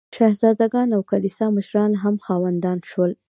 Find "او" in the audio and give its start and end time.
0.97-1.01